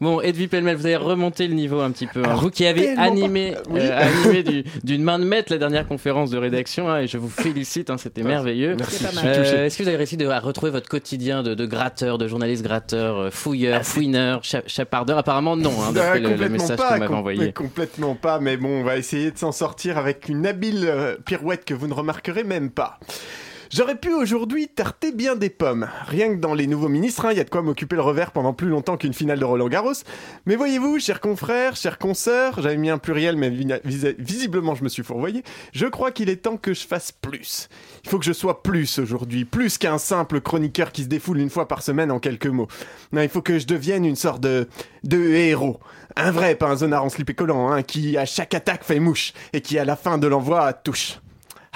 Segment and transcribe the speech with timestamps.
[0.00, 2.22] Bon, Edwy Pellemel, vous avez remonté le niveau un petit peu.
[2.24, 2.34] hein.
[2.34, 6.36] Vous qui avez animé, euh, animé du- d'une main de maître la dernière conférence de
[6.38, 8.74] rédaction, hein, et je vous félicite, hein, c'était merveilleux.
[8.76, 9.04] Merci.
[9.24, 9.66] Euh.
[9.66, 12.64] Est-ce que vous avez réussi de, à retrouver votre quotidien de, de gratteur, de journaliste
[12.64, 15.16] gratteur, euh, fouilleur, fouineur, cha- chapardeur?
[15.18, 17.52] Apparemment non, hein, d'après Ah, le, message pas, que vous m'avez com- envoyé.
[17.52, 21.64] Complètement pas, mais bon, on va essayer de s'en sortir avec une habile euh, pirouette
[21.64, 22.98] que vous ne remarquerez même pas.
[23.76, 25.88] J'aurais pu aujourd'hui tarter bien des pommes.
[26.06, 28.30] Rien que dans les nouveaux ministres, hein, il y a de quoi m'occuper le revers
[28.30, 29.94] pendant plus longtemps qu'une finale de Roland Garros.
[30.46, 34.84] Mais voyez-vous, chers confrères, chers consoeurs, j'avais mis un pluriel, mais vi- vis- visiblement je
[34.84, 35.42] me suis fourvoyé.
[35.72, 37.68] Je crois qu'il est temps que je fasse plus.
[38.04, 41.50] Il faut que je sois plus aujourd'hui, plus qu'un simple chroniqueur qui se défoule une
[41.50, 42.68] fois par semaine en quelques mots.
[43.10, 44.68] Non, il faut que je devienne une sorte de,
[45.02, 45.80] de héros.
[46.14, 49.00] Un vrai, pas un zonard en slip et collant, hein, qui à chaque attaque fait
[49.00, 51.18] mouche et qui à la fin de l'envoi touche.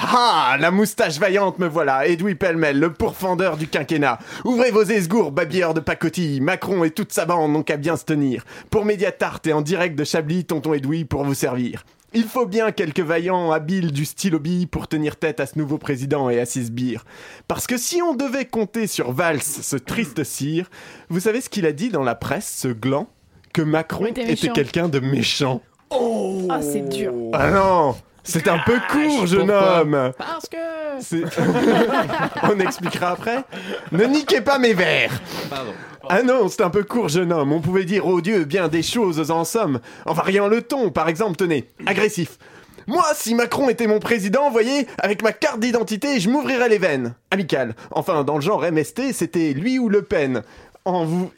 [0.00, 4.20] Ah, la moustache vaillante me voilà, Edoui Pellemel, le pourfendeur du quinquennat.
[4.44, 8.04] Ouvrez vos esgours, babilleurs de pacotille, Macron et toute sa bande n'ont qu'à bien se
[8.04, 8.44] tenir.
[8.70, 11.84] Pour Mediatart et en direct de Chablis, tonton Edoui pour vous servir.
[12.14, 15.78] Il faut bien quelques vaillants habiles du style hobby pour tenir tête à ce nouveau
[15.78, 17.04] président et à ses sbires.
[17.48, 20.70] Parce que si on devait compter sur Valls, ce triste cire,
[21.08, 23.08] vous savez ce qu'il a dit dans la presse, ce gland?
[23.52, 25.60] Que Macron était quelqu'un de méchant.
[25.90, 27.12] Ah, c'est dur.
[27.32, 27.96] Ah non
[28.30, 30.56] C'est un peu court, jeune pourquoi homme Parce que.
[31.00, 31.24] c'est-
[32.42, 33.42] On expliquera après.
[33.92, 35.10] Ne niquez pas mes vers.
[35.48, 35.72] Pardon.
[36.10, 37.52] Ah non, c'est un peu court, jeune homme.
[37.52, 39.80] On pouvait dire, oh Dieu, bien des choses en somme.
[40.04, 42.38] En variant le ton, par exemple, tenez, agressif.
[42.86, 47.14] Moi, si Macron était mon président, voyez, avec ma carte d'identité, je m'ouvrirais les veines.
[47.30, 47.74] Amical.
[47.90, 50.42] Enfin, dans le genre MST, c'était lui ou Le Pen.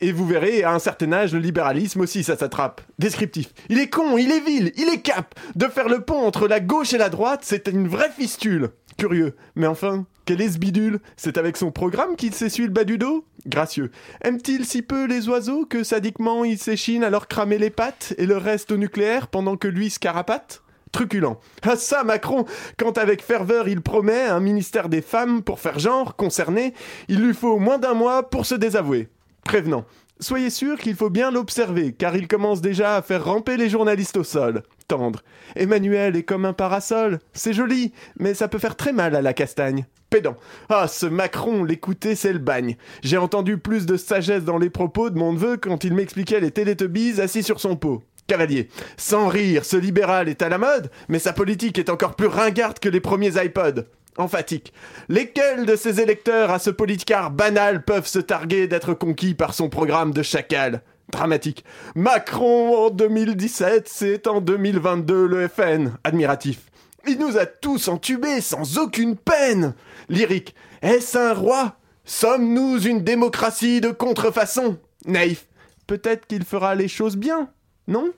[0.00, 2.80] Et vous verrez, à un certain âge, le libéralisme aussi, ça s'attrape.
[2.98, 3.48] Descriptif.
[3.68, 5.34] Il est con, il est vil, il est cap.
[5.54, 8.70] De faire le pont entre la gauche et la droite, c'est une vraie fistule.
[8.96, 9.36] Curieux.
[9.54, 11.00] Mais enfin, quel est ce bidule?
[11.16, 13.24] C'est avec son programme qu'il s'essuie le bas du dos?
[13.46, 13.90] Gracieux.
[14.22, 18.26] Aime-t-il si peu les oiseaux que sadiquement il s'échine à leur cramer les pattes et
[18.26, 20.62] le reste au nucléaire pendant que lui se carapate?
[20.92, 21.38] Truculent.
[21.62, 22.46] Ah ça, Macron,
[22.78, 26.72] quand avec ferveur il promet un ministère des femmes pour faire genre, concerné,
[27.08, 29.08] il lui faut moins d'un mois pour se désavouer.
[29.46, 29.84] Prévenant.
[30.18, 34.16] Soyez sûr qu'il faut bien l'observer, car il commence déjà à faire ramper les journalistes
[34.16, 34.64] au sol.
[34.88, 35.22] Tendre.
[35.54, 37.20] Emmanuel est comme un parasol.
[37.32, 39.86] C'est joli, mais ça peut faire très mal à la castagne.
[40.10, 40.34] Pédant.
[40.68, 42.76] Ah, ce Macron, l'écouter, c'est le bagne.
[43.04, 46.50] J'ai entendu plus de sagesse dans les propos de mon neveu quand il m'expliquait les
[46.50, 48.02] télétubbies assis sur son pot.
[48.26, 48.68] Cavalier.
[48.96, 52.80] Sans rire, ce libéral est à la mode, mais sa politique est encore plus ringarde
[52.80, 53.84] que les premiers iPods.
[54.18, 54.72] Emphatique.
[55.08, 59.68] Lesquels de ces électeurs à ce politicard banal peuvent se targuer d'être conquis par son
[59.68, 60.82] programme de chacal?
[61.10, 61.64] Dramatique.
[61.94, 65.92] Macron en 2017, c'est en 2022 le FN.
[66.02, 66.60] Admiratif.
[67.06, 69.74] Il nous a tous entubés sans aucune peine.
[70.08, 70.54] Lyrique.
[70.82, 71.76] Est-ce un roi?
[72.04, 74.78] Sommes-nous une démocratie de contrefaçon?
[75.04, 75.46] Naïf.
[75.86, 77.50] Peut-être qu'il fera les choses bien,
[77.86, 78.10] non?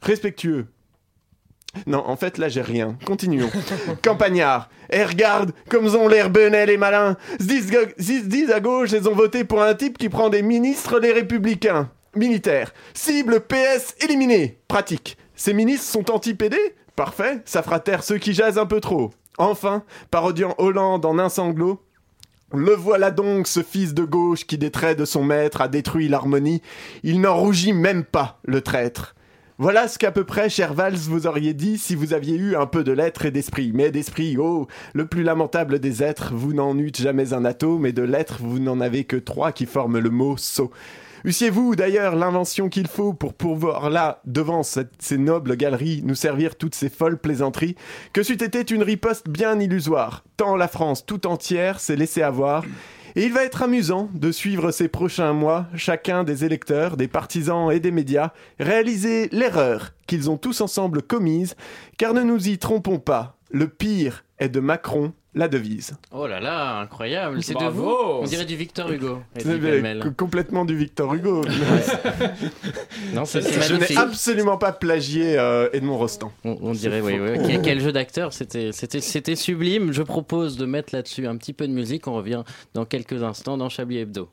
[0.00, 0.66] Respectueux.
[1.86, 2.96] Non, en fait, là, j'ai rien.
[3.04, 3.50] Continuons.
[4.02, 4.68] Campagnard.
[4.90, 7.16] Et regarde, comme ont l'air benets les malins.
[7.40, 11.12] Se disent, à gauche, ils ont voté pour un type qui prend des ministres, les
[11.12, 11.90] républicains.
[12.14, 12.72] Militaire.
[12.94, 14.58] Cible PS éliminé.
[14.68, 15.16] Pratique.
[15.34, 16.56] Ces ministres sont anti-PD
[16.96, 19.10] Parfait, ça fera taire ceux qui jasent un peu trop.
[19.36, 21.82] Enfin, parodiant Hollande en un sanglot,
[22.54, 26.62] le voilà donc, ce fils de gauche qui des de son maître a détruit l'harmonie.
[27.02, 29.15] Il n'en rougit même pas, le traître.
[29.58, 32.66] Voilà ce qu'à peu près, cher Valls, vous auriez dit si vous aviez eu un
[32.66, 33.70] peu de lettres et d'esprit.
[33.72, 37.92] Mais d'esprit, oh, le plus lamentable des êtres, vous n'en eûtes jamais un atome, et
[37.92, 40.70] de lettres, vous n'en avez que trois qui forment le mot sot.
[41.24, 46.74] Eussiez-vous d'ailleurs l'invention qu'il faut pour pouvoir là, devant ces nobles galeries, nous servir toutes
[46.74, 47.76] ces folles plaisanteries,
[48.12, 52.62] que c'eût été une riposte bien illusoire, tant la France tout entière s'est laissée avoir,
[53.16, 57.72] et il va être amusant de suivre ces prochains mois, chacun des électeurs, des partisans
[57.72, 61.56] et des médias, réaliser l'erreur qu'ils ont tous ensemble commise,
[61.96, 65.92] car ne nous y trompons pas, le pire est de Macron la devise.
[66.10, 67.42] Oh là là, incroyable.
[67.42, 69.20] C'est de vous On dirait du Victor Hugo.
[70.16, 71.42] Complètement du Victor Hugo.
[73.12, 76.32] Non, c'est Je n'ai absolument pas plagié euh, Edmond Rostand.
[76.44, 77.38] On, on dirait, oui, oui.
[77.46, 79.92] Quel, quel jeu d'acteur, c'était, c'était, c'était sublime.
[79.92, 82.06] Je propose de mettre là-dessus un petit peu de musique.
[82.06, 82.42] On revient
[82.74, 84.30] dans quelques instants dans Chablis Hebdo.